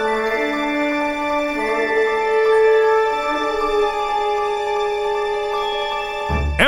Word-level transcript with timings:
Bye. 0.00 0.39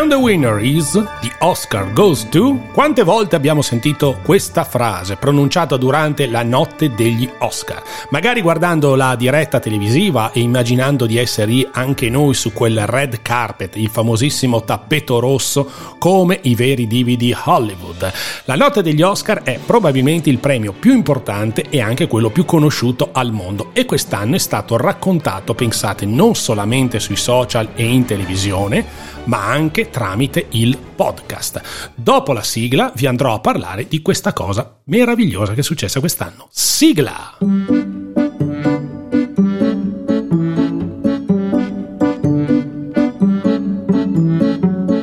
And 0.03 0.11
the 0.11 0.19
winner 0.19 0.59
is 0.59 0.91
the 0.91 1.33
Oscar 1.39 1.93
goes 1.93 2.29
to. 2.31 2.59
Quante 2.73 3.05
volte 3.05 3.37
abbiamo 3.37 3.63
sentito 3.63 4.19
questa 4.25 4.65
frase 4.65 5.15
pronunciata 5.15 5.77
durante 5.77 6.27
la 6.27 6.43
notte 6.43 6.93
degli 6.93 7.31
Oscar? 7.39 7.81
Magari 8.11 8.43
guardando 8.43 8.97
la 8.97 9.15
diretta 9.15 9.61
televisiva 9.61 10.33
e 10.33 10.41
immaginando 10.41 11.07
di 11.07 11.19
essere 11.19 11.53
lì 11.53 11.69
anche 11.71 12.11
noi 12.11 12.35
su 12.35 12.53
quel 12.53 12.85
red 12.85 13.23
carpet, 13.23 13.77
il 13.77 13.91
famosissimo 13.91 14.65
tappeto 14.65 15.21
rosso, 15.21 15.71
come 15.99 16.37
i 16.43 16.57
veri 16.57 16.89
divi 16.89 17.17
di 17.17 17.33
Hollywood. 17.45 18.13
La 18.47 18.57
notte 18.57 18.83
degli 18.83 19.03
Oscar 19.03 19.43
è 19.45 19.61
probabilmente 19.65 20.31
il 20.31 20.39
premio 20.39 20.73
più 20.73 20.95
importante 20.95 21.67
e 21.71 21.81
anche 21.81 22.09
quello 22.09 22.31
più 22.31 22.45
conosciuto 22.45 23.11
al 23.13 23.31
mondo 23.31 23.71
e 23.73 23.85
quest'anno 23.85 24.35
è 24.35 24.41
stato 24.41 24.77
raccontato, 24.77 25.55
pensate, 25.55 26.07
non 26.07 26.35
solamente 26.35 26.99
sui 26.99 27.15
social 27.15 27.69
e 27.77 27.85
in 27.85 28.05
televisione, 28.05 28.85
ma 29.27 29.47
anche 29.47 29.91
tramite 29.93 30.47
il 30.51 30.77
podcast. 30.77 31.93
Dopo 31.95 32.33
la 32.33 32.43
sigla 32.43 32.91
vi 32.97 33.07
andrò 33.07 33.35
a 33.35 33.39
parlare 33.39 33.87
di 33.87 34.03
questa 34.03 34.33
cosa 34.33 34.81
meravigliosa 34.85 35.53
che 35.53 35.61
è 35.61 35.63
successa 35.63 36.01
quest'anno. 36.01 36.49
Sigla! 36.51 37.37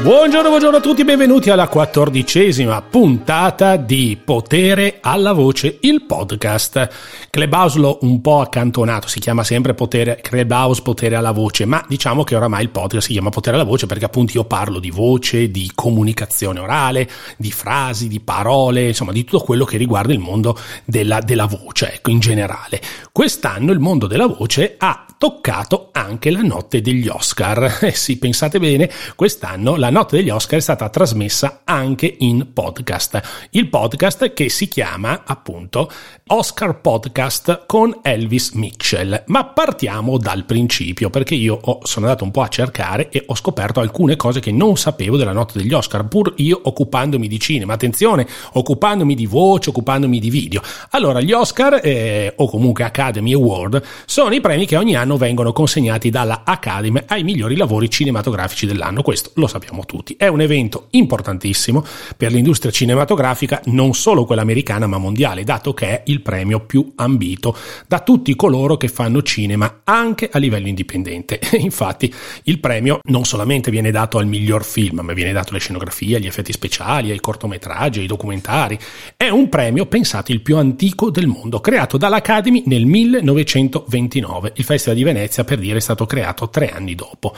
Buongiorno, 0.00 0.48
buongiorno 0.48 0.76
a 0.76 0.80
tutti, 0.80 1.02
benvenuti 1.02 1.50
alla 1.50 1.66
quattordicesima 1.66 2.80
puntata 2.82 3.74
di 3.74 4.16
Potere 4.24 4.98
alla 5.00 5.32
Voce, 5.32 5.78
il 5.80 6.04
podcast. 6.04 7.26
Clubhouse 7.28 7.80
l'ho 7.80 7.98
un 8.02 8.20
po' 8.20 8.40
accantonato, 8.40 9.08
si 9.08 9.18
chiama 9.18 9.42
sempre 9.42 9.74
Potere, 9.74 10.20
Clubhouse 10.22 10.82
Potere 10.82 11.16
alla 11.16 11.32
Voce, 11.32 11.64
ma 11.64 11.84
diciamo 11.88 12.22
che 12.22 12.36
oramai 12.36 12.62
il 12.62 12.70
podcast 12.70 13.08
si 13.08 13.12
chiama 13.12 13.30
Potere 13.30 13.56
alla 13.56 13.64
Voce 13.64 13.86
perché 13.86 14.04
appunto 14.04 14.34
io 14.34 14.44
parlo 14.44 14.78
di 14.78 14.90
voce, 14.90 15.50
di 15.50 15.68
comunicazione 15.74 16.60
orale, 16.60 17.08
di 17.36 17.50
frasi, 17.50 18.06
di 18.06 18.20
parole, 18.20 18.86
insomma 18.86 19.10
di 19.10 19.24
tutto 19.24 19.40
quello 19.40 19.64
che 19.64 19.78
riguarda 19.78 20.12
il 20.12 20.20
mondo 20.20 20.56
della, 20.84 21.18
della 21.18 21.46
voce, 21.46 21.94
ecco, 21.94 22.10
in 22.10 22.20
generale. 22.20 22.80
Quest'anno 23.10 23.72
il 23.72 23.80
mondo 23.80 24.06
della 24.06 24.26
voce 24.26 24.76
ha 24.78 25.06
toccato 25.18 25.88
anche 25.90 26.30
la 26.30 26.40
notte 26.40 26.80
degli 26.80 27.08
Oscar. 27.08 27.78
Eh 27.88 27.92
sì, 27.92 28.18
pensate 28.18 28.58
bene, 28.58 28.90
quest'anno 29.16 29.76
la 29.76 29.87
notte 29.90 30.16
degli 30.16 30.30
Oscar 30.30 30.58
è 30.58 30.62
stata 30.62 30.88
trasmessa 30.88 31.60
anche 31.64 32.16
in 32.18 32.52
podcast. 32.52 33.48
Il 33.50 33.68
podcast 33.68 34.32
che 34.32 34.48
si 34.48 34.68
chiama 34.68 35.22
appunto 35.24 35.90
Oscar 36.26 36.80
Podcast 36.80 37.64
con 37.66 38.00
Elvis 38.02 38.50
Mitchell. 38.52 39.22
Ma 39.26 39.44
partiamo 39.46 40.18
dal 40.18 40.44
principio, 40.44 41.10
perché 41.10 41.34
io 41.34 41.58
ho, 41.60 41.80
sono 41.84 42.06
andato 42.06 42.24
un 42.24 42.30
po' 42.30 42.42
a 42.42 42.48
cercare 42.48 43.08
e 43.08 43.22
ho 43.26 43.34
scoperto 43.34 43.80
alcune 43.80 44.16
cose 44.16 44.40
che 44.40 44.52
non 44.52 44.76
sapevo 44.76 45.16
della 45.16 45.32
notte 45.32 45.58
degli 45.58 45.72
Oscar, 45.72 46.06
pur 46.06 46.34
io 46.36 46.60
occupandomi 46.62 47.28
di 47.28 47.40
cinema. 47.40 47.72
Attenzione, 47.74 48.26
occupandomi 48.52 49.14
di 49.14 49.26
voce, 49.26 49.70
occupandomi 49.70 50.18
di 50.18 50.30
video. 50.30 50.60
Allora, 50.90 51.20
gli 51.20 51.32
Oscar, 51.32 51.80
eh, 51.82 52.34
o 52.36 52.48
comunque 52.50 52.84
Academy 52.84 53.32
Award, 53.32 53.82
sono 54.04 54.34
i 54.34 54.40
premi 54.40 54.66
che 54.66 54.76
ogni 54.76 54.96
anno 54.96 55.16
vengono 55.16 55.52
consegnati 55.52 56.10
dalla 56.10 56.42
Academy 56.44 57.02
ai 57.06 57.22
migliori 57.22 57.56
lavori 57.56 57.88
cinematografici 57.88 58.66
dell'anno. 58.66 59.02
Questo 59.02 59.30
lo 59.34 59.46
sappiamo 59.46 59.77
tutti. 59.84 60.14
È 60.16 60.26
un 60.26 60.40
evento 60.40 60.88
importantissimo 60.90 61.84
per 62.16 62.32
l'industria 62.32 62.72
cinematografica, 62.72 63.60
non 63.66 63.94
solo 63.94 64.24
quella 64.24 64.42
americana, 64.42 64.86
ma 64.86 64.98
mondiale, 64.98 65.44
dato 65.44 65.74
che 65.74 65.86
è 65.88 66.02
il 66.06 66.20
premio 66.20 66.60
più 66.60 66.92
ambito 66.96 67.56
da 67.86 68.00
tutti 68.00 68.34
coloro 68.36 68.76
che 68.76 68.88
fanno 68.88 69.22
cinema 69.22 69.80
anche 69.84 70.28
a 70.32 70.38
livello 70.38 70.68
indipendente. 70.68 71.40
Infatti 71.58 72.12
il 72.44 72.58
premio 72.60 73.00
non 73.04 73.24
solamente 73.24 73.70
viene 73.70 73.90
dato 73.90 74.18
al 74.18 74.26
miglior 74.26 74.64
film, 74.64 75.00
ma 75.00 75.12
viene 75.12 75.32
dato 75.32 75.50
alle 75.50 75.60
scenografie, 75.60 76.16
agli 76.16 76.26
effetti 76.26 76.52
speciali, 76.52 77.10
ai 77.10 77.20
cortometraggi, 77.20 78.00
ai 78.00 78.06
documentari. 78.06 78.78
È 79.16 79.28
un 79.28 79.48
premio, 79.48 79.86
pensate, 79.86 80.32
il 80.32 80.40
più 80.40 80.56
antico 80.56 81.10
del 81.10 81.26
mondo, 81.26 81.60
creato 81.60 81.96
dall'Academy 81.96 82.62
nel 82.66 82.86
1929. 82.86 84.52
Il 84.56 84.64
Festival 84.64 84.96
di 84.96 85.04
Venezia, 85.04 85.44
per 85.44 85.58
dire, 85.58 85.78
è 85.78 85.80
stato 85.80 86.06
creato 86.06 86.48
tre 86.48 86.70
anni 86.70 86.94
dopo. 86.94 87.34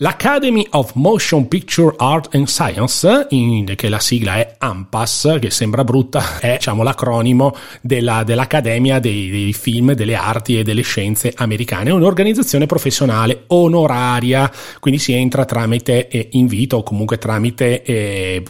L'Academy 0.00 0.66
of 0.72 0.92
Motion 0.92 1.48
Picture 1.48 1.94
Art 1.96 2.34
and 2.34 2.48
Science, 2.48 3.28
in, 3.30 3.64
che 3.76 3.88
la 3.88 3.98
sigla 3.98 4.34
è 4.34 4.56
AMPAS, 4.58 5.38
che 5.40 5.48
sembra 5.48 5.84
brutta, 5.84 6.36
è 6.38 6.56
diciamo, 6.56 6.82
l'acronimo 6.82 7.56
della, 7.80 8.22
dell'Accademia 8.22 8.98
dei, 8.98 9.30
dei, 9.30 9.54
Film, 9.54 9.94
delle 9.94 10.14
Arti 10.14 10.58
e 10.58 10.64
delle 10.64 10.82
Scienze 10.82 11.32
Americane. 11.34 11.88
È 11.88 11.92
un'organizzazione 11.94 12.66
professionale 12.66 13.44
onoraria, 13.46 14.52
quindi 14.80 15.00
si 15.00 15.14
entra 15.14 15.46
tramite 15.46 16.08
eh, 16.08 16.28
invito 16.32 16.76
o 16.76 16.82
comunque 16.82 17.16
tramite 17.16 17.82
eh, 17.82 18.42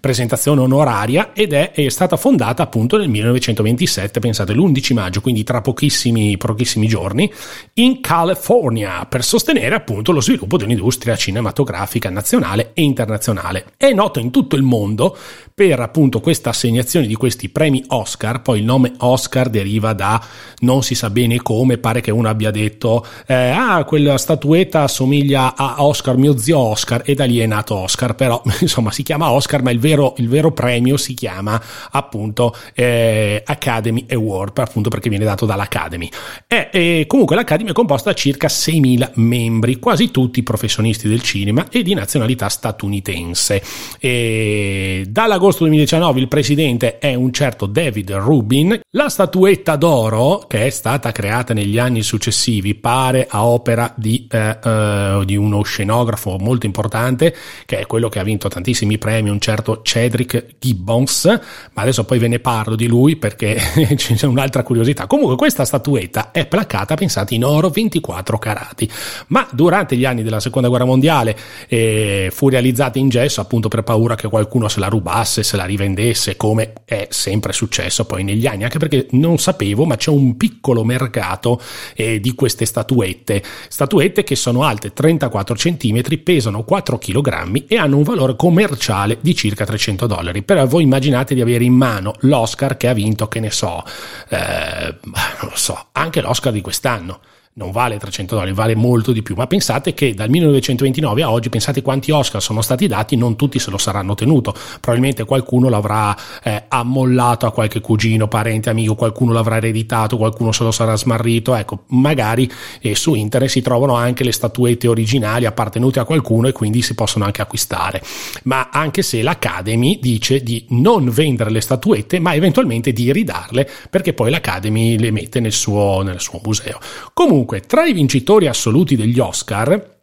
presentazione 0.00 0.62
onoraria 0.62 1.32
ed 1.34 1.52
è, 1.52 1.72
è, 1.72 1.90
stata 1.90 2.16
fondata 2.16 2.62
appunto 2.62 2.96
nel 2.96 3.10
1927, 3.10 4.18
pensate 4.18 4.54
l'11 4.54 4.94
maggio, 4.94 5.20
quindi 5.20 5.44
tra 5.44 5.60
pochissimi, 5.60 6.38
pochissimi 6.38 6.86
giorni, 6.86 7.30
in 7.74 8.00
California, 8.00 9.04
per 9.04 9.22
sostenere 9.22 9.74
appunto 9.74 10.10
lo 10.12 10.22
sviluppo 10.22 10.56
di 10.56 10.68
un'industria 10.70 11.16
cinematografica 11.16 12.08
nazionale 12.10 12.70
e 12.74 12.82
internazionale. 12.82 13.66
È 13.76 13.92
noto 13.92 14.20
in 14.20 14.30
tutto 14.30 14.56
il 14.56 14.62
mondo 14.62 15.16
per 15.52 15.80
appunto 15.80 16.20
questa 16.20 16.50
assegnazione 16.50 17.06
di 17.06 17.14
questi 17.14 17.50
premi 17.50 17.84
Oscar, 17.88 18.40
poi 18.40 18.60
il 18.60 18.64
nome 18.64 18.92
Oscar 18.98 19.50
deriva 19.50 19.92
da 19.92 20.22
non 20.60 20.82
si 20.82 20.94
sa 20.94 21.10
bene 21.10 21.42
come, 21.42 21.76
pare 21.76 22.00
che 22.00 22.10
uno 22.10 22.28
abbia 22.28 22.50
detto 22.50 23.04
eh, 23.26 23.50
ah 23.50 23.84
quella 23.84 24.16
statuetta 24.16 24.84
assomiglia 24.84 25.54
a 25.54 25.84
Oscar, 25.84 26.16
mio 26.16 26.38
zio 26.38 26.58
Oscar 26.58 27.02
e 27.04 27.14
da 27.14 27.24
lì 27.24 27.40
è 27.40 27.46
nato 27.46 27.74
Oscar, 27.74 28.14
però 28.14 28.40
insomma 28.60 28.90
si 28.90 29.02
chiama 29.02 29.30
Oscar 29.30 29.62
ma 29.62 29.70
il 29.70 29.78
vero, 29.78 30.14
il 30.16 30.28
vero 30.28 30.52
premio 30.52 30.96
si 30.96 31.12
chiama 31.14 31.60
appunto 31.90 32.54
eh, 32.74 33.42
Academy 33.44 34.06
Award, 34.08 34.58
appunto 34.58 34.88
perché 34.88 35.10
viene 35.10 35.24
dato 35.24 35.44
dall'Academy. 35.44 36.08
E, 36.46 36.68
e 36.72 37.04
comunque 37.06 37.36
l'Academy 37.36 37.70
è 37.70 37.74
composta 37.74 38.10
da 38.10 38.16
circa 38.16 38.46
6.000 38.46 39.10
membri, 39.16 39.78
quasi 39.78 40.10
tutti 40.10 40.42
professionisti 40.42 40.59
del 41.08 41.22
cinema 41.22 41.66
e 41.70 41.82
di 41.82 41.94
nazionalità 41.94 42.48
statunitense. 42.48 43.62
E 43.98 45.04
dall'agosto 45.08 45.64
2019 45.64 46.20
il 46.20 46.28
presidente 46.28 46.98
è 46.98 47.14
un 47.14 47.32
certo 47.32 47.66
David 47.66 48.12
Rubin. 48.12 48.80
La 48.90 49.08
statuetta 49.08 49.76
d'oro, 49.76 50.44
che 50.46 50.66
è 50.66 50.70
stata 50.70 51.12
creata 51.12 51.54
negli 51.54 51.78
anni 51.78 52.02
successivi, 52.02 52.74
pare 52.74 53.26
a 53.28 53.46
opera 53.46 53.92
di, 53.96 54.26
eh, 54.30 54.58
eh, 54.62 55.22
di 55.24 55.36
uno 55.36 55.62
scenografo 55.62 56.36
molto 56.38 56.66
importante, 56.66 57.34
che 57.66 57.78
è 57.78 57.86
quello 57.86 58.08
che 58.08 58.18
ha 58.18 58.22
vinto 58.22 58.48
tantissimi 58.48 58.98
premi, 58.98 59.30
un 59.30 59.40
certo 59.40 59.80
Cedric 59.82 60.56
Gibbons, 60.58 61.24
ma 61.72 61.82
adesso 61.82 62.04
poi 62.04 62.18
ve 62.18 62.28
ne 62.28 62.38
parlo 62.38 62.76
di 62.76 62.86
lui 62.86 63.16
perché 63.16 63.56
c'è 63.96 64.26
un'altra 64.26 64.62
curiosità. 64.62 65.06
Comunque 65.06 65.36
questa 65.36 65.64
statuetta 65.64 66.30
è 66.30 66.46
placata, 66.46 66.94
pensate, 66.94 67.34
in 67.34 67.44
oro 67.44 67.70
24 67.70 68.38
carati, 68.38 68.90
ma 69.28 69.46
durante 69.52 69.96
gli 69.96 70.04
anni 70.04 70.22
della 70.22 70.40
seconda 70.40 70.49
guerra 70.50 70.84
mondiale 70.84 71.36
eh, 71.68 72.30
fu 72.32 72.48
realizzata 72.48 72.98
in 72.98 73.08
gesso 73.08 73.40
appunto 73.40 73.68
per 73.68 73.82
paura 73.82 74.14
che 74.14 74.28
qualcuno 74.28 74.68
se 74.68 74.80
la 74.80 74.88
rubasse, 74.88 75.42
se 75.42 75.56
la 75.56 75.64
rivendesse, 75.64 76.36
come 76.36 76.72
è 76.84 77.06
sempre 77.10 77.52
successo 77.52 78.04
poi 78.04 78.24
negli 78.24 78.46
anni, 78.46 78.64
anche 78.64 78.78
perché 78.78 79.06
non 79.12 79.38
sapevo, 79.38 79.84
ma 79.84 79.96
c'è 79.96 80.10
un 80.10 80.36
piccolo 80.36 80.84
mercato 80.84 81.60
eh, 81.94 82.20
di 82.20 82.34
queste 82.34 82.64
statuette, 82.64 83.42
statuette 83.68 84.24
che 84.24 84.36
sono 84.36 84.64
alte 84.64 84.92
34 84.92 85.54
cm, 85.54 86.00
pesano 86.22 86.64
4 86.64 86.98
kg 86.98 87.64
e 87.66 87.76
hanno 87.76 87.96
un 87.96 88.02
valore 88.02 88.36
commerciale 88.36 89.18
di 89.20 89.34
circa 89.34 89.64
300 89.64 90.06
dollari. 90.06 90.42
Però 90.42 90.66
voi 90.66 90.82
immaginate 90.82 91.34
di 91.34 91.40
avere 91.40 91.64
in 91.64 91.74
mano 91.74 92.14
l'Oscar 92.20 92.76
che 92.76 92.88
ha 92.88 92.92
vinto, 92.92 93.28
che 93.28 93.40
ne 93.40 93.50
so, 93.50 93.82
eh, 94.28 94.94
non 95.04 95.50
lo 95.50 95.56
so, 95.56 95.86
anche 95.92 96.20
l'Oscar 96.20 96.52
di 96.52 96.60
quest'anno 96.60 97.20
non 97.52 97.72
vale 97.72 97.98
300 97.98 98.36
dollari, 98.36 98.52
vale 98.52 98.76
molto 98.76 99.10
di 99.10 99.22
più, 99.22 99.34
ma 99.34 99.46
pensate 99.48 99.92
che 99.92 100.14
dal 100.14 100.30
1929 100.30 101.22
a 101.22 101.32
oggi, 101.32 101.48
pensate 101.48 101.82
quanti 101.82 102.12
Oscar 102.12 102.40
sono 102.40 102.62
stati 102.62 102.86
dati, 102.86 103.16
non 103.16 103.34
tutti 103.34 103.58
se 103.58 103.70
lo 103.70 103.78
saranno 103.78 104.14
tenuto, 104.14 104.54
probabilmente 104.80 105.24
qualcuno 105.24 105.68
l'avrà 105.68 106.16
eh, 106.44 106.64
ammollato 106.68 107.46
a 107.46 107.52
qualche 107.52 107.80
cugino, 107.80 108.28
parente, 108.28 108.70
amico, 108.70 108.94
qualcuno 108.94 109.32
l'avrà 109.32 109.56
ereditato, 109.56 110.16
qualcuno 110.16 110.52
se 110.52 110.62
lo 110.62 110.70
sarà 110.70 110.96
smarrito, 110.96 111.54
ecco, 111.54 111.84
magari 111.88 112.50
eh, 112.80 112.94
su 112.94 113.14
internet 113.14 113.50
si 113.50 113.62
trovano 113.62 113.94
anche 113.94 114.22
le 114.22 114.32
statuette 114.32 114.86
originali 114.86 115.44
appartenute 115.44 115.98
a 115.98 116.04
qualcuno 116.04 116.46
e 116.46 116.52
quindi 116.52 116.82
si 116.82 116.94
possono 116.94 117.24
anche 117.24 117.42
acquistare, 117.42 118.00
ma 118.44 118.68
anche 118.70 119.02
se 119.02 119.22
l'Academy 119.22 119.98
dice 120.00 120.42
di 120.42 120.64
non 120.68 121.10
vendere 121.10 121.50
le 121.50 121.60
statuette, 121.60 122.20
ma 122.20 122.32
eventualmente 122.32 122.92
di 122.92 123.12
ridarle, 123.12 123.68
perché 123.90 124.14
poi 124.14 124.30
l'Academy 124.30 124.96
le 124.98 125.10
mette 125.10 125.40
nel 125.40 125.52
suo, 125.52 126.02
nel 126.02 126.20
suo 126.20 126.40
museo. 126.42 126.78
Comunque, 127.12 127.39
Comunque, 127.40 127.66
tra 127.66 127.86
i 127.86 127.94
vincitori 127.94 128.48
assoluti 128.48 128.96
degli 128.96 129.18
Oscar 129.18 129.98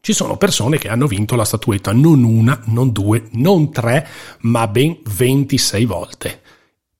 ci 0.00 0.14
sono 0.14 0.38
persone 0.38 0.78
che 0.78 0.88
hanno 0.88 1.06
vinto 1.06 1.36
la 1.36 1.44
statuetta 1.44 1.92
non 1.92 2.24
una, 2.24 2.62
non 2.64 2.92
due, 2.92 3.28
non 3.32 3.70
tre, 3.70 4.06
ma 4.40 4.66
ben 4.68 4.96
26 5.04 5.84
volte. 5.84 6.40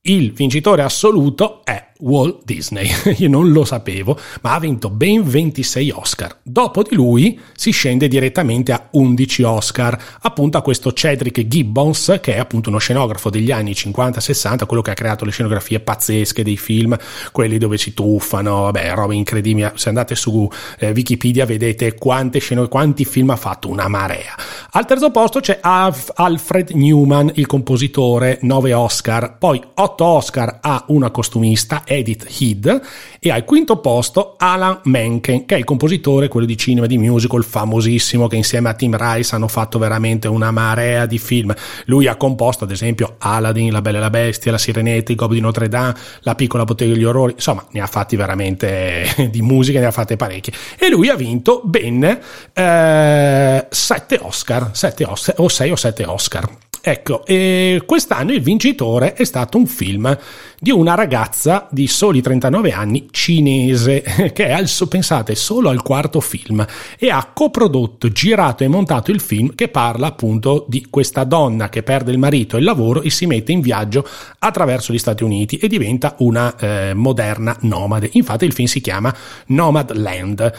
Il 0.03 0.33
vincitore 0.33 0.83
assoluto 0.83 1.65
è 1.65 1.88
Walt 1.99 2.45
Disney. 2.45 2.89
Io 3.19 3.29
non 3.29 3.51
lo 3.51 3.65
sapevo, 3.65 4.19
ma 4.43 4.55
ha 4.55 4.61
vinto 4.61 4.91
ben 4.91 5.29
26 5.29 5.91
Oscar. 5.91 6.39
Dopo 6.43 6.83
di 6.83 6.95
lui 6.95 7.39
si 7.57 7.71
scende 7.71 8.09
direttamente 8.09 8.73
a 8.73 8.89
11 8.91 9.43
Oscar, 9.43 10.01
appunto 10.21 10.59
a 10.59 10.63
questo 10.63 10.93
Cedric 10.93 11.47
Gibbons, 11.47 12.19
che 12.21 12.35
è 12.35 12.39
appunto 12.39 12.69
uno 12.69 12.79
scenografo 12.79 13.31
degli 13.31 13.51
anni 13.51 13.73
50-60, 13.73 14.67
quello 14.67 14.83
che 14.83 14.93
ha 14.93 14.95
creato 14.95 15.25
le 15.25 15.31
scenografie 15.31 15.81
pazzesche 15.81 16.45
dei 16.45 16.57
film, 16.57 16.97
quelli 17.33 17.59
dove 17.59 17.79
si 17.79 17.95
tuffano, 17.95 18.63
vabbè, 18.63 18.95
robe 18.95 19.15
incredibili. 19.15 19.69
Se 19.75 19.89
andate 19.89 20.15
su 20.15 20.49
eh, 20.79 20.91
Wikipedia 20.91 21.47
vedete 21.47 21.95
quante 21.95 22.39
sceno- 22.39 22.69
quanti 22.69 23.05
film 23.05 23.31
ha 23.31 23.37
fatto, 23.37 23.69
una 23.69 23.89
marea. 23.89 24.35
Al 24.71 24.87
terzo 24.87 25.11
posto 25.11 25.41
c'è 25.41 25.59
Alf- 25.61 26.13
Alfred 26.15 26.71
Newman, 26.71 27.33
il 27.35 27.47
compositore, 27.47 28.39
9 28.43 28.73
Oscar, 28.73 29.37
poi 29.39 29.61
8 29.75 30.05
Oscar 30.05 30.59
a 30.61 30.85
una 30.89 31.11
costumista 31.11 31.83
Edith 31.89 32.27
Head 32.39 32.81
e 33.19 33.31
al 33.31 33.45
quinto 33.45 33.79
posto 33.79 34.35
Alan 34.37 34.81
Menken 34.85 35.47
che 35.47 35.55
è 35.55 35.59
il 35.59 35.65
compositore, 35.65 36.29
quello 36.29 36.47
di 36.47 36.57
cinema, 36.57 36.87
di 36.87 36.99
musical 36.99 37.43
famosissimo 37.45 38.29
che 38.29 38.37
insieme 38.37 38.69
a 38.69 38.75
Tim 38.75 38.97
Rice 38.97 39.35
hanno 39.35 39.49
fatto 39.49 39.79
veramente 39.79 40.29
una 40.29 40.51
marea 40.51 41.07
di 41.07 41.19
film. 41.19 41.55
Lui 41.87 42.07
ha 42.07 42.17
composto 42.17 42.65
ad 42.65 42.71
esempio 42.71 43.17
Aladdin, 43.19 43.73
La 43.73 43.83
Bella 43.83 43.99
e 43.99 44.01
la 44.01 44.11
Bestia, 44.11 44.53
La 44.53 44.59
Sirenetta, 44.59 45.11
Il 45.11 45.19
Gobo 45.19 45.35
di 45.35 45.41
Notre 45.41 45.69
Dame, 45.69 45.95
La 46.21 46.35
Piccola 46.35 46.65
Bottega 46.65 46.93
degli 46.93 47.05
Orrori, 47.05 47.33
insomma 47.33 47.67
ne 47.71 47.81
ha 47.81 47.87
fatti 47.87 48.17
veramente 48.17 49.07
di 49.31 49.43
musica, 49.43 49.81
ne 49.81 49.87
ha 49.87 49.91
fatte 49.91 50.17
parecchie 50.17 50.53
e 50.79 50.89
lui 50.89 51.09
ha 51.09 51.15
vinto 51.15 51.63
ben 51.65 52.05
eh, 52.53 53.67
sette 53.71 54.19
Oscar, 54.21 54.71
sette 54.73 55.05
Oscar 55.05 55.35
o 55.39 55.49
sei 55.49 55.71
o 55.71 55.77
sette 55.77 56.05
Oscar. 56.05 56.68
Ecco, 56.81 57.27
e 57.27 57.83
quest'anno 57.85 58.33
il 58.33 58.41
vincitore 58.41 59.15
è 59.15 59.25
stato 59.25 59.59
un 59.59 59.67
film 59.67 60.17
di 60.61 60.71
una 60.71 60.95
ragazza 60.95 61.67
di 61.71 61.87
soli 61.87 62.21
39 62.21 62.73
anni 62.73 63.09
cinese 63.11 64.03
che 64.33 64.47
è 64.47 64.53
al, 64.53 64.69
pensate, 64.89 65.35
solo 65.35 65.71
al 65.71 65.83
quarto 65.83 66.21
film 66.21 66.65
e 66.99 67.11
ha 67.11 67.31
coprodotto, 67.33 68.09
girato 68.11 68.65
e 68.65 68.69
montato 68.69 69.11
il 69.11 69.21
film 69.21 69.55
che 69.55 69.69
parla 69.69 70.07
appunto 70.07 70.67
di 70.69 70.87
questa 70.89 71.25
donna 71.25 71.69
che 71.69 71.83
perde 71.83 72.13
il 72.13 72.19
marito 72.19 72.57
e 72.57 72.61
il 72.61 72.65
lavoro 72.65 73.03
e 73.03 73.11
si 73.11 73.27
mette 73.27 73.53
in 73.53 73.61
viaggio 73.61 74.07
attraverso 74.39 74.93
gli 74.93 74.99
Stati 74.99 75.25
Uniti 75.25 75.57
e 75.57 75.69
diventa 75.69 76.15
una 76.19 76.57
eh, 76.57 76.95
moderna 76.95 77.57
nomade. 77.61 78.11
Infatti 78.13 78.45
il 78.45 78.53
film 78.53 78.69
si 78.69 78.81
chiama 78.81 79.15
Nomadland 79.47 80.53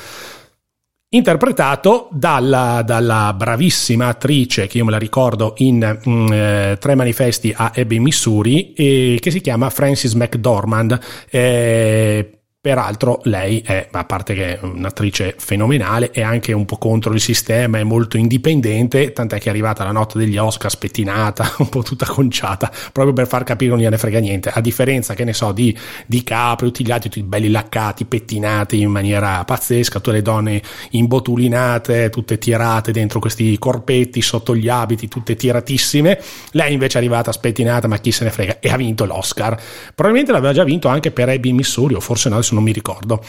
interpretato 1.09 2.07
dalla, 2.11 2.83
dalla, 2.85 3.33
bravissima 3.33 4.07
attrice 4.07 4.67
che 4.67 4.77
io 4.77 4.85
me 4.85 4.91
la 4.91 4.99
ricordo 4.99 5.53
in 5.57 5.99
mm, 6.07 6.27
eh, 6.31 6.77
Tre 6.79 6.95
manifesti 6.95 7.53
a 7.55 7.71
Ebbing, 7.73 8.03
Missouri, 8.03 8.73
e, 8.73 9.17
che 9.19 9.31
si 9.31 9.41
chiama 9.41 9.69
Frances 9.69 10.13
McDormand. 10.13 10.99
Eh, 11.29 12.38
Peraltro 12.61 13.21
lei 13.23 13.61
è, 13.61 13.87
a 13.89 14.03
parte 14.03 14.33
che 14.33 14.59
è 14.59 14.65
un'attrice 14.65 15.35
fenomenale, 15.37 16.11
è 16.11 16.21
anche 16.21 16.51
un 16.51 16.65
po' 16.65 16.75
contro 16.77 17.13
il 17.13 17.21
sistema, 17.21 17.77
è 17.77 17.83
molto 17.83 18.17
indipendente, 18.17 19.13
tant'è 19.13 19.39
che 19.39 19.45
è 19.45 19.49
arrivata 19.49 19.85
la 19.85 19.93
notte 19.93 20.17
degli 20.17 20.35
Oscar 20.35 20.69
spettinata, 20.69 21.53
un 21.59 21.69
po' 21.69 21.83
tutta 21.83 22.05
conciata, 22.05 22.69
proprio 22.91 23.13
per 23.13 23.27
far 23.27 23.45
capire 23.45 23.71
non 23.71 23.79
gliene 23.79 23.97
frega 23.97 24.19
niente, 24.19 24.49
a 24.49 24.59
differenza, 24.59 25.13
che 25.13 25.23
ne 25.23 25.31
so, 25.31 25.53
di, 25.53 25.73
di 26.05 26.21
Capri, 26.21 26.65
tutti 26.65 26.85
gli 26.85 26.91
altri 26.91 27.09
tutti 27.09 27.25
belli 27.25 27.49
laccati, 27.49 28.03
pettinati 28.03 28.81
in 28.81 28.91
maniera 28.91 29.41
pazzesca, 29.45 30.01
tutte 30.01 30.17
le 30.17 30.21
donne 30.21 30.61
imbotulinate, 30.89 32.09
tutte 32.09 32.37
tirate 32.37 32.91
dentro 32.91 33.21
questi 33.21 33.57
corpetti, 33.57 34.21
sotto 34.21 34.53
gli 34.53 34.67
abiti, 34.67 35.07
tutte 35.07 35.37
tiratissime, 35.37 36.21
lei 36.51 36.73
invece 36.73 36.97
è 36.97 36.99
arrivata 36.99 37.31
spettinata, 37.31 37.87
ma 37.87 37.99
chi 37.99 38.11
se 38.11 38.25
ne 38.25 38.31
frega, 38.31 38.59
e 38.59 38.69
ha 38.69 38.75
vinto 38.75 39.05
l'Oscar. 39.05 39.57
Probabilmente 39.95 40.33
l'aveva 40.33 40.51
già 40.51 40.65
vinto 40.65 40.89
anche 40.89 41.11
per 41.11 41.29
Abby 41.29 41.53
Missouri, 41.53 41.93
o 41.93 42.01
forse 42.01 42.27
no, 42.27 42.47
adesso 42.49 42.55
non 42.55 42.63
mi 42.63 42.71
ricordo. 42.71 43.23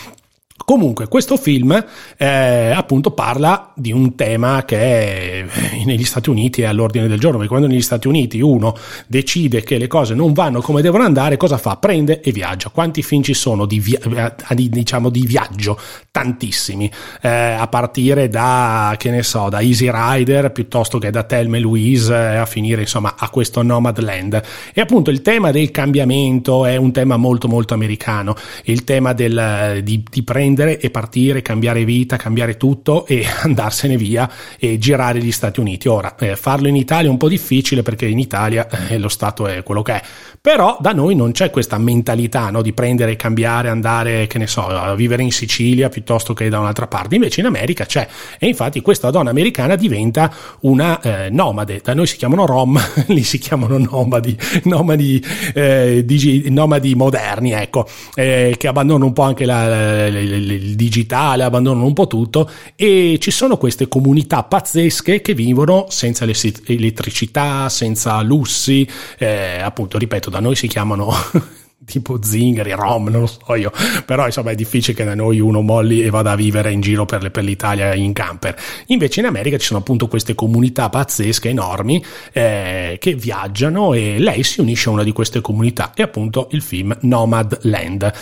Comunque, 0.65 1.09
questo 1.09 1.37
film 1.37 1.85
eh, 2.17 2.71
appunto 2.71 3.11
parla 3.11 3.73
di 3.75 3.93
un 3.93 4.15
tema 4.15 4.65
che 4.65 5.45
negli 5.85 6.05
Stati 6.05 6.31
Uniti 6.31 6.63
è 6.63 6.67
all'ordine 6.67 7.09
del 7.09 7.19
giorno, 7.19 7.39
perché 7.39 7.49
quando 7.49 7.67
negli 7.67 7.83
Stati 7.83 8.07
Uniti 8.07 8.41
uno 8.41 8.77
decide 9.07 9.63
che 9.63 9.79
le 9.79 9.87
cose 9.87 10.15
non 10.15 10.33
vanno 10.33 10.61
come 10.61 10.83
devono 10.83 11.03
andare, 11.03 11.37
cosa 11.37 11.59
fa? 11.59 11.77
Prende 11.77 12.21
e 12.21 12.31
viaggia. 12.31 12.69
Quanti 12.69 13.03
film 13.03 13.23
ci 13.23 13.35
sono 13.35 13.67
di, 13.67 13.81
via- 13.81 14.35
eh, 14.49 14.55
di 14.55 14.69
diciamo, 14.69 15.09
di 15.09 15.27
viaggio? 15.27 15.79
Tantissimi, 16.11 16.91
eh, 17.23 17.29
a 17.29 17.67
partire 17.67 18.29
da, 18.29 18.95
che 18.97 19.11
ne 19.11 19.23
so, 19.23 19.49
da 19.49 19.61
Easy 19.61 19.91
Rider 19.91 20.53
piuttosto 20.53 20.99
che 20.99 21.11
da 21.11 21.25
Thelma 21.25 21.57
e 21.57 21.61
Louise 21.61 22.13
eh, 22.13 22.37
a 22.37 22.47
finire 22.47 22.83
insomma 22.83 23.15
a 23.19 23.29
questo 23.31 23.63
Nomadland. 23.63 24.41
E 24.73 24.81
appunto 24.81 25.11
il 25.11 25.23
tema 25.23 25.51
del 25.51 25.71
cambiamento 25.71 26.65
è 26.65 26.77
un 26.77 26.93
tema 26.93 27.17
molto 27.17 27.49
molto 27.49 27.75
americano, 27.75 28.37
il 28.65 28.85
tema 28.85 29.15
del, 29.15 29.81
di, 29.83 30.05
di 30.09 30.23
prendere 30.23 30.50
prendere 30.51 30.81
e 30.81 30.91
partire, 30.91 31.43
cambiare 31.43 31.85
vita, 31.85 32.17
cambiare 32.17 32.57
tutto 32.57 33.07
e 33.07 33.25
andarsene 33.43 33.97
via 33.97 34.29
e 34.59 34.79
girare 34.79 35.21
gli 35.21 35.33
Stati 35.33 35.61
Uniti. 35.61 35.89
Ora, 35.89 36.17
eh, 36.17 36.37
farlo 36.37 36.69
in 36.69 36.77
Italia 36.77 37.09
è 37.09 37.11
un 37.11 37.19
po' 37.19 37.29
difficile 37.29 37.83
perché 37.83 38.07
in 38.07 38.19
Italia 38.19 38.69
eh, 38.89 38.99
lo 38.99 39.09
Stato 39.09 39.47
è 39.47 39.63
quello 39.63 39.83
che 39.83 39.95
è, 39.95 40.03
però 40.43 40.79
da 40.81 40.93
noi 40.93 41.15
non 41.15 41.33
c'è 41.33 41.51
questa 41.51 41.77
mentalità 41.77 42.49
no, 42.49 42.63
di 42.63 42.73
prendere 42.73 43.15
cambiare, 43.15 43.69
andare, 43.69 44.27
che 44.27 44.39
ne 44.39 44.47
so, 44.47 44.67
a 44.67 44.95
vivere 44.95 45.23
in 45.23 45.33
Sicilia 45.33 45.91
piuttosto 45.91 46.33
che 46.33 46.49
da 46.49 46.59
un'altra 46.59 46.87
parte. 46.87 47.17
Invece 47.17 47.41
in 47.41 47.47
America 47.47 47.85
c'è 47.85 48.09
e 48.39 48.47
infatti 48.47 48.81
questa 48.81 49.11
donna 49.11 49.29
americana 49.29 49.77
diventa 49.77 50.33
una 50.61 50.99
eh, 51.01 51.29
nomade. 51.31 51.83
Da 51.85 51.93
noi 51.93 52.07
si 52.07 52.17
chiamano 52.17 52.47
rom, 52.47 52.81
lì 53.09 53.23
si 53.23 53.37
chiamano 53.37 53.77
nomadi, 53.77 54.35
nomadi, 54.65 55.23
eh, 55.53 56.05
digi, 56.07 56.49
nomadi 56.49 56.95
moderni, 56.95 57.53
ecco, 57.53 57.87
eh, 58.15 58.55
che 58.57 58.67
abbandonano 58.67 59.05
un 59.05 59.13
po' 59.13 59.23
anche 59.23 59.45
la 59.45 60.07
il 60.07 60.75
digitale, 60.75 61.43
abbandonano 61.43 61.85
un 61.85 61.93
po' 61.93 62.07
tutto 62.07 62.49
e 62.77 63.19
ci 63.21 63.31
sono 63.31 63.59
queste 63.59 63.89
comunità 63.89 64.43
pazzesche 64.43 65.21
che 65.21 65.35
vivono 65.35 65.85
senza 65.91 66.25
elettricità, 66.25 67.69
senza 67.69 68.23
lussi, 68.23 68.89
eh, 69.19 69.61
appunto 69.61 69.99
ripeto 69.99 70.30
da 70.31 70.41
noi 70.41 70.57
si 70.57 70.67
chiamano 70.67 71.13
tipo 71.85 72.19
zingari, 72.23 72.73
rom, 72.73 73.09
non 73.09 73.23
lo 73.23 73.27
so 73.27 73.55
io, 73.55 73.73
però 74.05 74.27
insomma 74.27 74.51
è 74.51 74.55
difficile 74.55 74.97
che 74.97 75.05
da 75.05 75.15
noi 75.15 75.41
uno 75.41 75.61
molli 75.61 76.03
e 76.03 76.11
vada 76.11 76.33
a 76.33 76.37
vivere 76.37 76.73
in 76.73 76.81
giro 76.81 77.05
per, 77.05 77.23
le, 77.23 77.31
per 77.31 77.45
l'Italia 77.45 77.95
in 77.95 78.13
camper. 78.13 78.57
Invece 78.87 79.21
in 79.21 79.27
America 79.27 79.59
ci 79.59 79.67
sono 79.67 79.81
appunto 79.81 80.07
queste 80.07 80.35
comunità 80.35 80.89
pazzesche, 80.89 81.49
enormi, 81.49 82.03
eh, 82.33 82.97
che 83.01 83.15
viaggiano 83.15 83.93
e 83.93 84.19
lei 84.19 84.43
si 84.43 84.61
unisce 84.61 84.89
a 84.89 84.93
una 84.93 85.03
di 85.03 85.13
queste 85.13 85.41
comunità 85.41 85.93
e 85.95 86.03
appunto 86.03 86.49
il 86.53 86.63
film 86.63 86.97
Nomad 87.01 87.59
Land. 87.63 88.13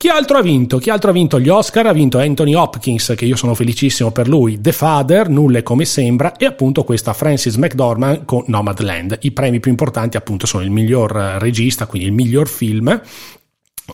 Chi 0.00 0.08
altro 0.08 0.38
ha 0.38 0.40
vinto? 0.40 0.78
Chi 0.78 0.88
altro 0.88 1.10
ha 1.10 1.12
vinto 1.12 1.38
gli 1.38 1.50
Oscar? 1.50 1.84
Ha 1.84 1.92
vinto 1.92 2.16
Anthony 2.16 2.54
Hopkins, 2.54 3.12
che 3.14 3.26
io 3.26 3.36
sono 3.36 3.52
felicissimo 3.54 4.10
per 4.10 4.28
lui, 4.28 4.58
The 4.58 4.72
Father, 4.72 5.28
Nulla 5.28 5.58
è 5.58 5.62
come 5.62 5.84
sembra, 5.84 6.36
e 6.36 6.46
appunto 6.46 6.84
questa 6.84 7.12
Francis 7.12 7.56
McDormand 7.56 8.24
con 8.24 8.44
Nomadland. 8.46 9.18
I 9.20 9.32
premi 9.32 9.60
più 9.60 9.70
importanti 9.70 10.16
appunto 10.16 10.46
sono 10.46 10.64
il 10.64 10.70
miglior 10.70 11.10
regista, 11.38 11.84
quindi 11.84 12.08
il 12.08 12.14
miglior 12.14 12.48
film, 12.48 12.98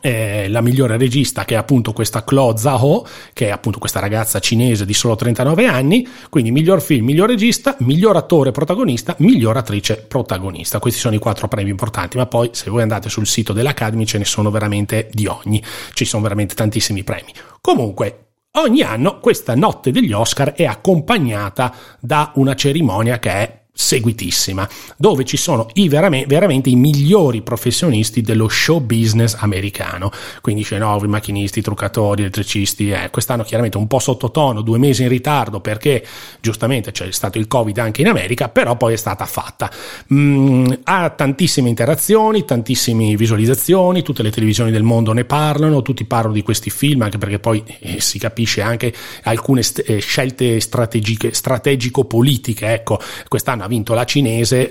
eh, 0.00 0.48
la 0.48 0.60
migliore 0.60 0.96
regista 0.96 1.44
che 1.44 1.54
è 1.54 1.56
appunto 1.56 1.92
questa 1.92 2.24
Chloe 2.24 2.56
Zhao 2.56 3.06
che 3.32 3.46
è 3.46 3.50
appunto 3.50 3.78
questa 3.78 4.00
ragazza 4.00 4.38
cinese 4.38 4.84
di 4.84 4.94
solo 4.94 5.16
39 5.16 5.66
anni. 5.66 6.06
Quindi 6.28 6.50
miglior 6.50 6.80
film, 6.80 7.06
miglior 7.06 7.28
regista 7.28 7.76
miglior 7.80 8.16
attore 8.16 8.50
protagonista, 8.52 9.14
miglior 9.18 9.56
attrice 9.56 9.96
protagonista. 9.96 10.78
Questi 10.78 11.00
sono 11.00 11.14
i 11.14 11.18
quattro 11.18 11.48
premi 11.48 11.70
importanti 11.70 12.16
ma 12.16 12.26
poi 12.26 12.50
se 12.52 12.70
voi 12.70 12.82
andate 12.82 13.08
sul 13.08 13.26
sito 13.26 13.52
dell'Academy 13.52 14.04
ce 14.04 14.18
ne 14.18 14.24
sono 14.24 14.50
veramente 14.50 15.08
di 15.12 15.26
ogni. 15.26 15.62
Ci 15.92 16.04
sono 16.04 16.22
veramente 16.22 16.54
tantissimi 16.54 17.04
premi. 17.04 17.32
Comunque 17.60 18.20
Ogni 18.56 18.80
anno 18.80 19.20
questa 19.20 19.54
notte 19.54 19.90
degli 19.90 20.12
Oscar 20.12 20.54
è 20.54 20.64
accompagnata 20.64 21.74
da 22.00 22.32
una 22.36 22.54
cerimonia 22.54 23.18
che 23.18 23.30
è 23.30 23.55
seguitissima, 23.78 24.66
dove 24.96 25.24
ci 25.24 25.36
sono 25.36 25.68
i 25.74 25.88
veramente, 25.88 26.26
veramente, 26.26 26.70
i 26.70 26.76
migliori 26.76 27.42
professionisti 27.42 28.22
dello 28.22 28.48
show 28.48 28.80
business 28.80 29.34
americano, 29.38 30.10
quindi 30.40 30.62
scenografi, 30.62 31.06
macchinisti, 31.06 31.60
truccatori, 31.60 32.22
elettricisti, 32.22 32.90
eh, 32.90 33.10
quest'anno 33.10 33.44
chiaramente 33.44 33.76
un 33.76 33.86
po' 33.86 33.98
sottotono, 33.98 34.62
due 34.62 34.78
mesi 34.78 35.02
in 35.02 35.10
ritardo 35.10 35.60
perché 35.60 36.04
giustamente 36.40 36.90
c'è 36.90 37.12
stato 37.12 37.36
il 37.36 37.46
covid 37.46 37.76
anche 37.76 38.00
in 38.00 38.08
America, 38.08 38.48
però 38.48 38.76
poi 38.76 38.94
è 38.94 38.96
stata 38.96 39.26
fatta. 39.26 39.70
Mm, 40.12 40.72
ha 40.84 41.10
tantissime 41.10 41.68
interazioni, 41.68 42.46
tantissime 42.46 43.14
visualizzazioni, 43.14 44.02
tutte 44.02 44.22
le 44.22 44.30
televisioni 44.30 44.70
del 44.70 44.84
mondo 44.84 45.12
ne 45.12 45.26
parlano, 45.26 45.82
tutti 45.82 46.06
parlano 46.06 46.32
di 46.32 46.42
questi 46.42 46.70
film, 46.70 47.02
anche 47.02 47.18
perché 47.18 47.38
poi 47.38 47.62
eh, 47.80 48.00
si 48.00 48.18
capisce 48.18 48.62
anche 48.62 48.92
alcune 49.24 49.62
st- 49.62 49.84
eh, 49.86 49.98
scelte 49.98 50.60
strategiche, 50.60 51.34
strategico-politiche, 51.34 52.72
ecco, 52.72 52.98
quest'anno 53.28 53.64
ha 53.66 53.68
vinto 53.68 53.94
la 53.94 54.04
cinese, 54.04 54.68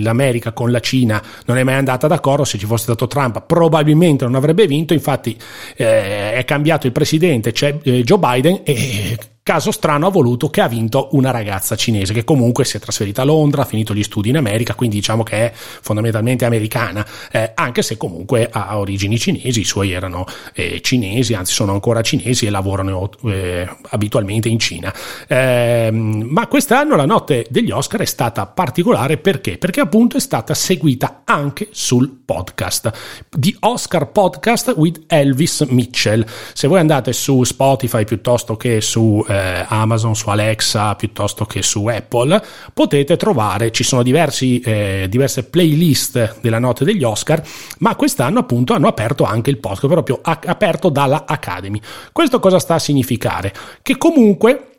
l'America 0.00 0.52
con 0.52 0.70
la 0.70 0.80
Cina 0.80 1.22
non 1.46 1.58
è 1.58 1.62
mai 1.62 1.74
andata 1.74 2.06
d'accordo, 2.06 2.44
se 2.44 2.58
ci 2.58 2.66
fosse 2.66 2.84
stato 2.84 3.06
Trump 3.06 3.42
probabilmente 3.46 4.24
non 4.24 4.34
avrebbe 4.34 4.66
vinto, 4.66 4.94
infatti 4.94 5.36
eh, 5.76 6.32
è 6.32 6.44
cambiato 6.44 6.86
il 6.86 6.92
presidente, 6.92 7.52
c'è 7.52 7.78
eh, 7.82 8.02
Joe 8.02 8.18
Biden 8.18 8.60
e 8.64 9.18
Caso 9.46 9.70
strano 9.70 10.08
ha 10.08 10.10
voluto 10.10 10.50
che 10.50 10.60
ha 10.60 10.66
vinto 10.66 11.10
una 11.12 11.30
ragazza 11.30 11.76
cinese 11.76 12.12
che 12.12 12.24
comunque 12.24 12.64
si 12.64 12.78
è 12.78 12.80
trasferita 12.80 13.22
a 13.22 13.24
Londra, 13.24 13.62
ha 13.62 13.64
finito 13.64 13.94
gli 13.94 14.02
studi 14.02 14.30
in 14.30 14.36
America, 14.36 14.74
quindi 14.74 14.96
diciamo 14.96 15.22
che 15.22 15.36
è 15.36 15.52
fondamentalmente 15.54 16.44
americana, 16.44 17.06
eh, 17.30 17.52
anche 17.54 17.82
se 17.82 17.96
comunque 17.96 18.48
ha 18.50 18.76
origini 18.76 19.16
cinesi, 19.20 19.60
i 19.60 19.64
suoi 19.64 19.92
erano 19.92 20.26
eh, 20.52 20.80
cinesi, 20.80 21.34
anzi 21.34 21.52
sono 21.52 21.70
ancora 21.70 22.02
cinesi 22.02 22.44
e 22.44 22.50
lavorano 22.50 23.08
eh, 23.26 23.68
abitualmente 23.90 24.48
in 24.48 24.58
Cina. 24.58 24.92
Ehm, 25.28 26.26
ma 26.28 26.48
quest'anno 26.48 26.96
la 26.96 27.06
notte 27.06 27.46
degli 27.48 27.70
Oscar 27.70 28.00
è 28.00 28.04
stata 28.04 28.46
particolare 28.46 29.16
perché? 29.16 29.58
Perché 29.58 29.78
appunto 29.78 30.16
è 30.16 30.20
stata 30.20 30.54
seguita 30.54 31.22
anche 31.24 31.68
sul 31.70 32.10
podcast 32.24 32.90
di 33.30 33.56
Oscar 33.60 34.10
Podcast 34.10 34.74
with 34.76 35.04
Elvis 35.06 35.60
Mitchell. 35.68 36.26
Se 36.52 36.66
voi 36.66 36.80
andate 36.80 37.12
su 37.12 37.44
Spotify 37.44 38.04
piuttosto 38.04 38.56
che 38.56 38.80
su 38.80 39.24
eh, 39.36 39.64
Amazon, 39.68 40.14
su 40.14 40.28
Alexa 40.28 40.94
piuttosto 40.94 41.44
che 41.44 41.62
su 41.62 41.86
Apple, 41.86 42.42
potete 42.72 43.16
trovare, 43.16 43.70
ci 43.70 43.84
sono 43.84 44.02
diversi, 44.02 44.60
eh, 44.60 45.06
diverse 45.08 45.44
playlist 45.44 46.40
della 46.40 46.58
notte 46.58 46.84
degli 46.84 47.04
Oscar, 47.04 47.42
ma 47.78 47.94
quest'anno 47.94 48.40
appunto 48.40 48.72
hanno 48.72 48.88
aperto 48.88 49.24
anche 49.24 49.50
il 49.50 49.58
podcast, 49.58 49.86
proprio 49.86 50.20
aperto 50.22 50.88
dalla 50.88 51.24
Academy. 51.26 51.80
Questo 52.12 52.40
cosa 52.40 52.58
sta 52.58 52.74
a 52.74 52.78
significare? 52.78 53.52
Che 53.82 53.96
comunque 53.96 54.75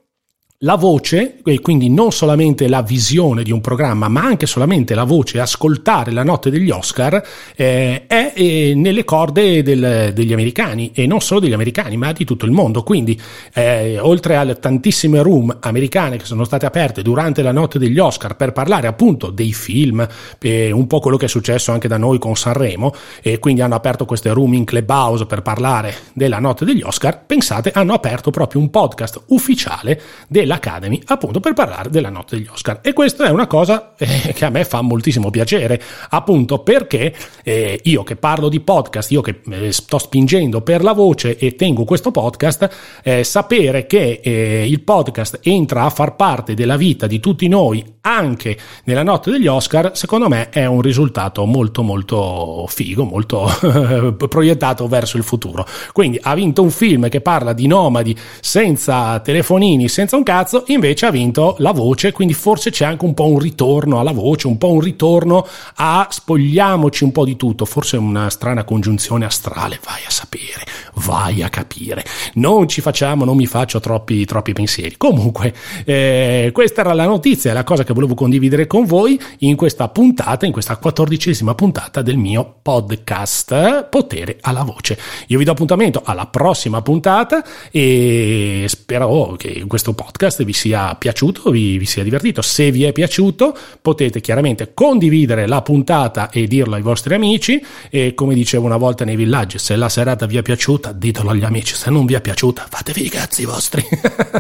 la 0.61 0.73
voce, 0.73 1.37
e 1.43 1.59
quindi 1.59 1.87
non 1.87 2.11
solamente 2.11 2.67
la 2.67 2.81
visione 2.81 3.43
di 3.43 3.51
un 3.51 3.61
programma, 3.61 4.07
ma 4.07 4.23
anche 4.23 4.47
solamente 4.47 4.95
la 4.95 5.03
voce, 5.03 5.39
ascoltare 5.39 6.11
la 6.11 6.23
notte 6.23 6.49
degli 6.49 6.71
Oscar, 6.71 7.23
eh, 7.55 8.07
è 8.07 8.33
eh, 8.35 8.73
nelle 8.75 9.03
corde 9.03 9.61
del, 9.61 10.13
degli 10.15 10.33
americani 10.33 10.89
e 10.95 11.05
non 11.05 11.21
solo 11.21 11.41
degli 11.41 11.53
americani, 11.53 11.95
ma 11.95 12.11
di 12.11 12.25
tutto 12.25 12.45
il 12.45 12.51
mondo. 12.51 12.81
Quindi, 12.81 13.19
eh, 13.53 13.99
oltre 13.99 14.35
alle 14.35 14.55
tantissime 14.55 15.21
room 15.21 15.55
americane 15.61 16.17
che 16.17 16.25
sono 16.25 16.43
state 16.43 16.65
aperte 16.65 17.03
durante 17.03 17.43
la 17.43 17.51
notte 17.51 17.77
degli 17.77 17.99
Oscar 17.99 18.35
per 18.35 18.51
parlare 18.51 18.87
appunto 18.87 19.29
dei 19.29 19.53
film, 19.53 20.07
eh, 20.39 20.71
un 20.71 20.87
po' 20.87 20.99
quello 20.99 21.17
che 21.17 21.25
è 21.25 21.29
successo 21.29 21.71
anche 21.71 21.87
da 21.87 21.97
noi 21.97 22.17
con 22.17 22.35
Sanremo, 22.35 22.95
e 23.21 23.37
quindi 23.37 23.61
hanno 23.61 23.75
aperto 23.75 24.05
queste 24.05 24.31
room 24.31 24.55
in 24.55 24.65
Clubhouse 24.65 25.27
per 25.27 25.43
parlare 25.43 25.93
della 26.13 26.39
notte 26.39 26.65
degli 26.65 26.81
Oscar, 26.81 27.25
pensate, 27.27 27.69
hanno 27.75 27.93
aperto 27.93 28.31
proprio 28.31 28.59
un 28.59 28.71
podcast 28.71 29.25
ufficiale 29.27 30.01
del 30.27 30.45
dell'Academy 30.47 31.01
appunto 31.05 31.41
per 31.41 31.53
parlare 31.53 31.89
della 31.89 32.09
notte 32.09 32.37
degli 32.37 32.47
Oscar. 32.49 32.79
E 32.81 32.93
questa 32.93 33.25
è 33.25 33.29
una 33.29 33.45
cosa 33.45 33.93
eh, 33.97 34.33
che 34.33 34.45
a 34.45 34.49
me 34.49 34.63
fa 34.63 34.81
moltissimo 34.81 35.29
piacere 35.29 35.81
appunto 36.09 36.59
perché 36.59 37.13
eh, 37.43 37.79
io 37.83 38.03
che 38.03 38.15
parlo 38.15 38.47
di 38.47 38.61
podcast 38.61 39.11
io 39.11 39.21
che 39.21 39.41
eh, 39.49 39.71
sto 39.73 39.97
spingendo 39.97 40.61
per 40.61 40.81
la 40.81 40.93
voce 40.93 41.37
e 41.37 41.55
tengo 41.55 41.83
questo 41.83 42.11
podcast 42.11 42.69
eh, 43.03 43.23
sapere 43.23 43.85
che 43.85 44.21
eh, 44.23 44.65
il 44.67 44.81
podcast 44.81 45.39
entra 45.43 45.83
a 45.83 45.89
far 45.89 46.15
parte 46.15 46.53
della 46.53 46.77
vita 46.77 47.05
di 47.05 47.19
tutti 47.19 47.47
noi 47.47 47.95
anche 48.01 48.57
nella 48.85 49.03
notte 49.03 49.31
degli 49.31 49.47
Oscar 49.47 49.91
secondo 49.93 50.29
me 50.29 50.49
è 50.49 50.65
un 50.65 50.81
risultato 50.81 51.43
molto 51.45 51.83
molto 51.83 52.65
figo 52.67 53.03
molto 53.03 53.49
proiettato 54.29 54.87
verso 54.87 55.17
il 55.17 55.23
futuro. 55.23 55.65
Quindi 55.91 56.17
ha 56.21 56.33
vinto 56.33 56.61
un 56.61 56.71
film 56.71 57.09
che 57.09 57.19
parla 57.19 57.51
di 57.51 57.67
nomadi 57.67 58.17
senza 58.39 59.19
telefonini 59.19 59.89
senza 59.89 60.15
un 60.15 60.23
cazzo 60.23 60.36
cazzo, 60.37 60.65
invece 60.67 61.07
ha 61.07 61.09
vinto 61.09 61.55
la 61.59 61.71
voce, 61.71 62.11
quindi 62.11 62.35
forse 62.35 62.69
c'è 62.69 62.85
anche 62.85 63.05
un 63.05 63.15
po' 63.15 63.25
un 63.25 63.39
ritorno 63.39 63.99
alla 63.99 64.11
voce, 64.11 64.45
un 64.45 64.59
po' 64.59 64.71
un 64.71 64.81
ritorno 64.81 65.47
a 65.77 66.07
spogliamoci 66.07 67.03
un 67.03 67.11
po' 67.11 67.25
di 67.25 67.35
tutto, 67.35 67.65
forse 67.65 67.97
una 67.97 68.29
strana 68.29 68.63
congiunzione 68.63 69.25
astrale, 69.25 69.79
vai 69.83 70.01
a 70.05 70.11
sapere, 70.11 70.63
vai 71.05 71.41
a 71.41 71.49
capire. 71.49 72.05
Non 72.35 72.67
ci 72.67 72.81
facciamo, 72.81 73.25
non 73.25 73.35
mi 73.35 73.47
faccio 73.47 73.79
troppi, 73.79 74.25
troppi 74.25 74.53
pensieri. 74.53 74.95
Comunque, 74.95 75.55
eh, 75.85 76.51
questa 76.53 76.81
era 76.81 76.93
la 76.93 77.05
notizia, 77.05 77.51
la 77.53 77.63
cosa 77.63 77.83
che 77.83 77.93
volevo 77.93 78.13
condividere 78.13 78.67
con 78.67 78.85
voi 78.85 79.19
in 79.39 79.55
questa 79.55 79.87
puntata, 79.87 80.45
in 80.45 80.51
questa 80.51 80.77
quattordicesima 80.77 81.55
puntata 81.55 82.03
del 82.03 82.17
mio 82.17 82.57
podcast 82.61 83.87
Potere 83.89 84.37
alla 84.41 84.63
voce. 84.63 84.99
Io 85.27 85.39
vi 85.39 85.45
do 85.45 85.51
appuntamento 85.51 86.03
alla 86.05 86.27
prossima 86.27 86.83
puntata 86.83 87.43
e 87.71 88.65
spero 88.67 89.33
che 89.35 89.65
questo 89.65 89.93
podcast 89.93 90.25
podcast 90.27 90.43
vi 90.43 90.53
sia 90.53 90.95
piaciuto, 90.95 91.49
vi, 91.49 91.77
vi 91.77 91.85
sia 91.85 92.03
divertito. 92.03 92.41
Se 92.41 92.71
vi 92.71 92.83
è 92.83 92.91
piaciuto 92.91 93.57
potete 93.81 94.19
chiaramente 94.19 94.71
condividere 94.73 95.47
la 95.47 95.61
puntata 95.61 96.29
e 96.29 96.47
dirlo 96.47 96.75
ai 96.75 96.81
vostri 96.81 97.13
amici 97.15 97.63
e 97.89 98.13
come 98.13 98.33
dicevo 98.33 98.65
una 98.65 98.77
volta 98.77 99.05
nei 99.05 99.15
villaggi, 99.15 99.57
se 99.57 99.75
la 99.75 99.89
serata 99.89 100.25
vi 100.25 100.37
è 100.37 100.41
piaciuta 100.41 100.91
ditelo 100.91 101.29
agli 101.29 101.43
amici, 101.43 101.75
se 101.75 101.89
non 101.89 102.05
vi 102.05 102.13
è 102.13 102.21
piaciuta 102.21 102.67
fatevi 102.69 103.05
i 103.05 103.09
cazzi 103.09 103.45
vostri. 103.45 103.83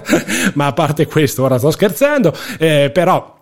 Ma 0.55 0.67
a 0.67 0.73
parte 0.73 1.05
questo, 1.07 1.43
ora 1.43 1.57
sto 1.57 1.71
scherzando, 1.71 2.35
eh, 2.59 2.89
però 2.93 3.36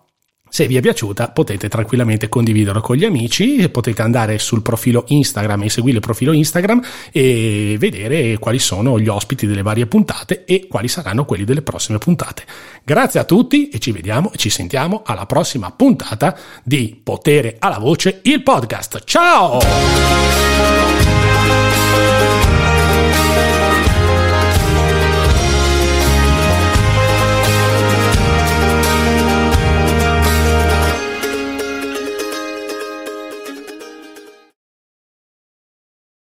se 0.55 0.67
vi 0.67 0.77
è 0.77 0.79
piaciuta 0.79 1.31
potete 1.31 1.67
tranquillamente 1.67 2.29
condividerlo 2.29 2.79
con 2.79 2.95
gli 2.95 3.03
amici, 3.03 3.67
potete 3.67 4.01
andare 4.01 4.39
sul 4.39 4.61
profilo 4.61 5.03
Instagram 5.09 5.63
e 5.63 5.69
seguire 5.69 5.97
il 5.97 6.01
profilo 6.01 6.31
Instagram 6.31 6.81
e 7.11 7.75
vedere 7.77 8.37
quali 8.37 8.59
sono 8.59 8.97
gli 8.97 9.09
ospiti 9.09 9.47
delle 9.47 9.63
varie 9.63 9.85
puntate 9.85 10.45
e 10.45 10.67
quali 10.69 10.87
saranno 10.87 11.25
quelli 11.25 11.43
delle 11.43 11.61
prossime 11.61 11.97
puntate. 11.97 12.45
Grazie 12.85 13.19
a 13.19 13.25
tutti 13.25 13.67
e 13.67 13.79
ci 13.79 13.91
vediamo 13.91 14.31
e 14.31 14.37
ci 14.37 14.49
sentiamo 14.49 15.01
alla 15.05 15.25
prossima 15.25 15.71
puntata 15.71 16.37
di 16.63 16.97
Potere 17.03 17.57
alla 17.59 17.77
Voce, 17.77 18.21
il 18.23 18.41
podcast. 18.41 19.01
Ciao! 19.03 19.59